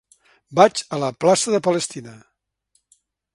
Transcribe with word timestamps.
Vaig 0.59 0.81
a 0.97 0.99
la 1.03 1.09
plaça 1.25 1.53
de 1.57 1.61
Palestina. 1.69 2.17